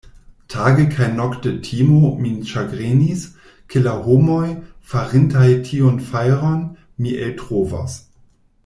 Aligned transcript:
Tage 0.47 0.85
kaj 0.93 1.09
nokte 1.17 1.51
timo 1.67 2.07
min 2.23 2.39
ĉagrenis, 2.53 3.27
ke 3.75 3.83
la 3.89 3.95
homoj, 4.07 4.41
farintaj 4.95 5.47
tiun 5.69 6.03
fajron, 6.11 6.61
mi 7.05 7.17
eltrovos. 7.29 8.01